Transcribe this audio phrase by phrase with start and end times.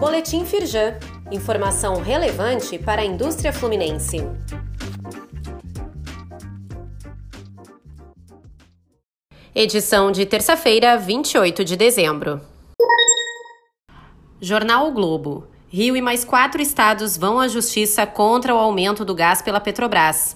[0.00, 0.94] Boletim Firjan.
[1.30, 4.16] Informação relevante para a indústria fluminense.
[9.54, 12.40] Edição de terça-feira, 28 de dezembro.
[14.40, 15.46] Jornal o Globo.
[15.68, 20.34] Rio e mais quatro estados vão à justiça contra o aumento do gás pela Petrobras.